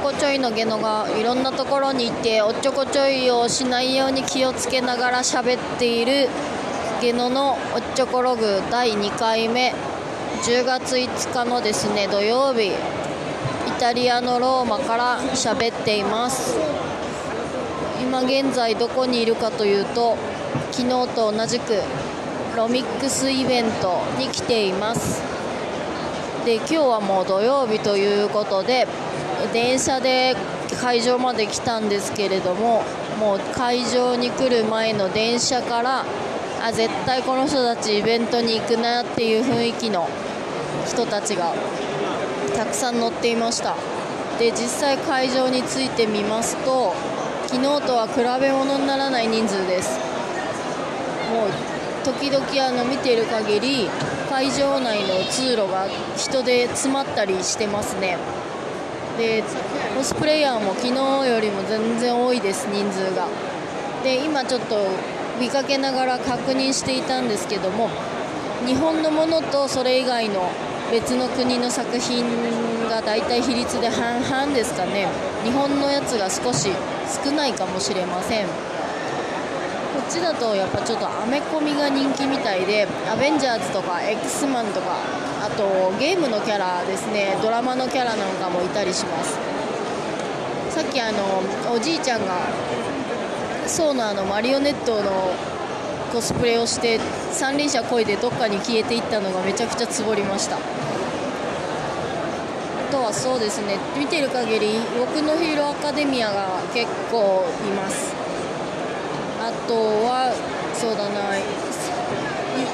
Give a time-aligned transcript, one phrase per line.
[0.00, 6.28] こちょいのゲノがいろんなところに行っておっちょこちょいをしないように気をつけながら喋っている
[7.02, 7.58] ゲノのおっ
[7.94, 9.74] ちょこログ第2回目。
[10.42, 12.68] 10月5日のですね土曜日。
[12.68, 12.72] イ
[13.78, 16.56] タリアのローマから喋っています。
[18.02, 20.16] 今現在どこにいるかというと
[20.72, 21.82] 昨日と同じく
[22.56, 25.22] ロミックスイベントに来ています。
[26.46, 28.88] で今日はもう土曜日ということで
[29.52, 30.36] 電車で
[30.80, 32.82] 会場まで来たんですけれども
[33.18, 36.04] もう会場に来る前の電車から
[36.62, 40.08] あ絶対この人たちイベントに行くなっていう雰囲気の
[40.86, 41.54] 人たちが
[42.56, 43.76] たくさん乗っていました。
[44.38, 46.94] で実際会場に着いてみますと
[47.46, 49.98] 昨日とは比べ物にならない人数です。
[51.30, 51.50] もう
[52.04, 53.88] 時々あの見ている限り
[54.30, 58.16] 会場内の通路が人で詰まったりしてますね。
[59.18, 59.42] で
[59.96, 60.94] コスプレイヤーも昨日
[61.28, 63.26] よりも全然多いです人数が。
[64.02, 64.76] で今ちょっと
[65.38, 67.88] 見かけながら確認していたんですけども
[68.66, 70.50] 日本のものとそれ以外の
[70.90, 72.24] 別の国の作品
[72.88, 75.08] が大体比率で半々ですかね。
[75.44, 76.70] 日本のやつが少し
[77.24, 78.46] 少ないかもしれません。
[78.46, 78.52] こ
[80.08, 84.96] っちだとやっぱちょっとアメコミが人気みたいでアベンジャーズとか X マンとか
[85.56, 87.36] とゲームのキャラですね。
[87.42, 89.38] ドラマのキャラなんかもいたりします。
[90.70, 92.34] さっきあのおじいちゃんが
[93.66, 95.34] ソーナーのマリオネットの
[96.12, 97.00] コスプレをして
[97.32, 100.56] 三輪車こいでどっかに消えていったのがめちゃくちゃつぼりました。
[100.56, 100.60] あ
[102.92, 108.12] とはそうですね見てる限り僕のヒーローアカデミアが結構います。
[109.40, 110.32] あとは
[110.74, 111.34] そうだな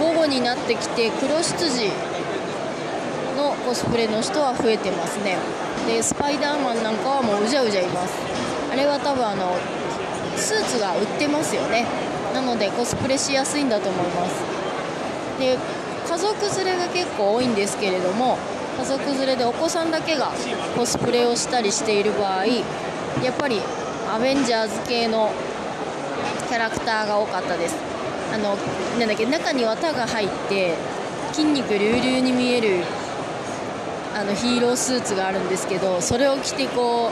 [0.00, 1.90] 午後になってきて黒執事
[3.64, 5.38] コスプレの人は増えてますね。
[5.86, 8.14] でスパイダーマンなんかはもううじゃうじゃいます。
[8.70, 9.56] あれは多分あの
[10.36, 11.86] スーツが売ってますよね。
[12.34, 14.34] なのでコスプレしやすいんだと思います。
[15.38, 15.58] で
[16.06, 18.38] 家族連れが結構多いんですけれども
[18.78, 20.32] 家族連れでお子さんだけが
[20.76, 22.62] コスプレをしたりしている場合や
[23.30, 23.60] っぱり
[24.12, 25.32] アベンジャーズ系の
[26.48, 27.76] キャラクターが多かったです。
[28.32, 28.56] あの
[28.98, 30.74] なんだっけ中に綿が入って
[31.32, 32.84] 筋肉隆々に見える
[34.14, 37.10] あのヒーロースーツがあるんですけどそれを着てこ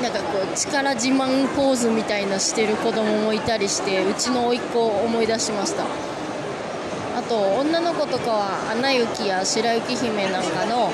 [0.00, 5.84] うなんかこう力自慢ポーズみたいなしてる子供もいたりしてうちの甥っ子を思い出しました。
[5.84, 10.88] あと女の子とかは「アナ雪」や「白雪姫」なんかの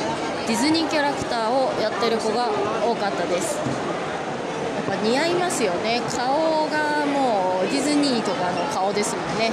[0.47, 2.49] ディズニーキャラクターをやってる子が
[2.83, 3.59] 多かったです。
[4.89, 6.01] やっぱ似合いますよね。
[6.17, 9.53] 顔がもうディズニーとかの顔ですもんね。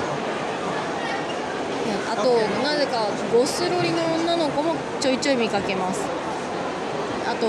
[2.12, 6.02] あとなぜかゴスロリの女の子もちょいちょい見かけます。
[7.28, 7.48] あと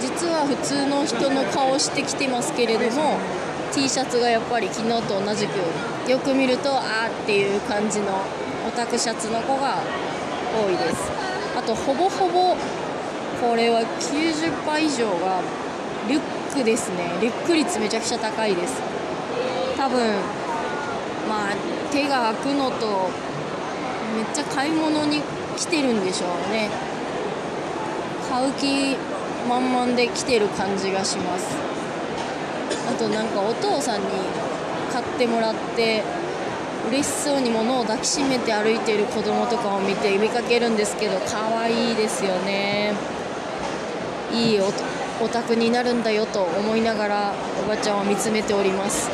[0.00, 3.18] 実は普通の人の顔してきてますけれども
[3.72, 8.06] T シャツがやっぱり昨日と同じくよく見るとあーっていう感じの
[8.66, 9.78] オタクシャツの子が
[10.52, 11.10] 多いです。
[11.56, 12.56] あとほぼほぼ
[13.40, 15.40] これは90%以上が
[16.08, 16.20] リュッ
[16.54, 17.16] クですね。
[17.20, 18.80] リュック率めちゃくちゃ高いです。
[19.76, 20.16] 多分
[21.28, 21.54] まあ
[21.92, 23.08] 手が開くのと
[24.14, 25.22] めっちゃ買い物に
[25.56, 26.68] 来てるんでしょうね。
[28.28, 28.96] 買う気
[29.48, 31.56] 満々で来てる感じがします。
[32.88, 34.06] あとなんかお父さんに
[34.92, 36.02] 買ってもらって
[36.88, 42.94] 嬉しそうに物を抱きしめて歩いている子供とかを見て見かけるんですけど可愛いですよね。
[44.32, 47.34] いいオタクになるんだよと思いながら
[47.64, 49.10] おばちゃんを見つめております。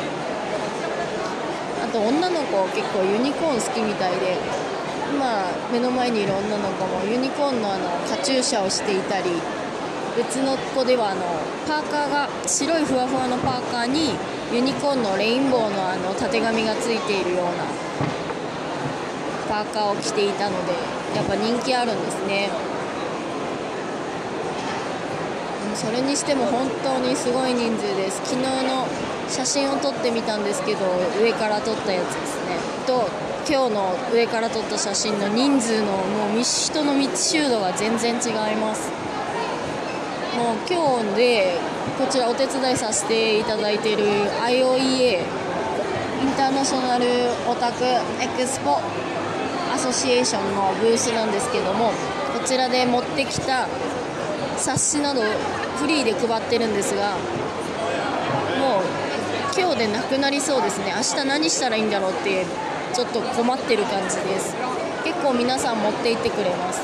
[1.83, 4.37] あと女の子結構ユニコーン好きみたいで
[5.11, 9.31] 今目の前にいる女の子もユニコーンのあのカチューシャをしていたり
[10.17, 11.21] 別の子ではあの
[11.67, 14.15] パーカーが白いふわふわのパーカーに
[14.51, 17.65] ユニコーンのレインボーのあのたてがみがついているような
[19.47, 20.73] パーカーを着ていたので
[21.15, 22.49] やっぱ人気あるんですね。
[25.75, 28.17] それにしても本当にすごい人数です。
[28.25, 28.87] 昨日の
[29.29, 30.79] 写真を撮ってみたんですけど
[31.21, 32.57] 上から撮ったやつですね。
[32.87, 33.07] と
[33.49, 38.91] 今日の上から撮った写真の人数のもう人の密集度が全然違います。
[40.35, 41.57] もう今日で
[41.97, 45.23] こちらお手伝いさせていただいている IOEA イン
[46.35, 47.05] ターナショナル
[47.49, 48.01] オタクエ
[48.37, 48.81] クスポ
[49.73, 51.91] アソシエーションのブースなんですけども
[52.37, 53.67] こちらで持ってきた
[54.57, 55.21] 冊子など
[55.79, 57.15] フリーで配ってるんですが
[58.59, 58.83] もう
[59.57, 60.93] 今日でなくなりそうですね。
[60.95, 62.45] 明日何したらいいんだろうって
[62.97, 64.57] ちょっと困ってる感じです。
[65.05, 66.81] 結構皆さん持って行ってくれます。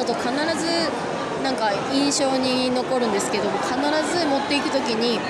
[0.00, 0.88] あと必ず
[1.44, 5.20] なんか印象に残るんですけど必ず持っていく時に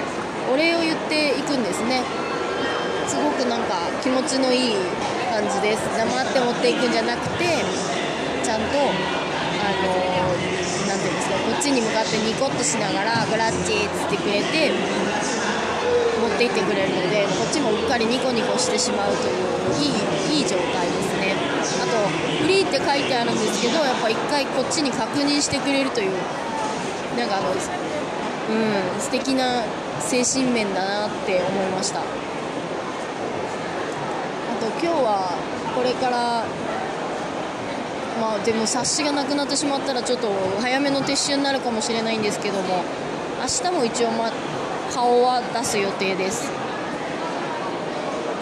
[0.46, 2.06] お礼を言っていくんですね。
[3.08, 4.76] すごくなんか気持ちのいい
[5.34, 5.82] 感じです。
[5.98, 7.58] 黙って持っていくんじゃなくて
[8.46, 9.90] ちゃんとあの
[10.86, 14.70] 何て言うんですかこっちに向かってニコッとしながら「グラッチ」っつってくれて
[16.46, 19.36] っていってくれるのでこっちもうっかりニコニコしてしまうという
[19.78, 21.34] いいいい状態ですね。
[21.82, 22.08] あと
[22.42, 26.12] 「フリー」って書いてあるんですけどやっぱ一回こっちに確認してくれるという
[27.16, 27.56] なんかあのうん
[29.00, 29.62] 素敵な
[30.00, 32.00] 精神面だなって思いました。
[32.00, 32.02] あ
[34.60, 35.36] と今日は
[35.76, 36.44] これから
[38.20, 40.28] まあでも冊子がなくなってしまったらちょっと
[40.60, 42.82] 早めの撤収になるかもしれないんですけども
[43.40, 44.30] 明日も一応、ま、
[44.92, 46.50] 顔は出す予定です。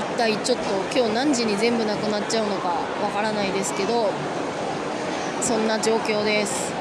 [0.00, 0.64] 一体ちょっと
[0.94, 2.68] 今日何時に全部なくなっちゃうのか
[3.02, 4.10] わからないですけど
[5.40, 6.72] そんな状況です。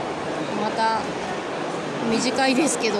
[0.61, 0.99] また
[2.09, 2.97] 短いですけど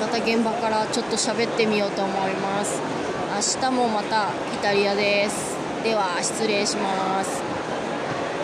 [0.00, 2.80] また現場からちょっと喋ってみようと思います。
[3.58, 5.56] 明日もまたイタリアです。
[5.82, 7.55] では失礼します。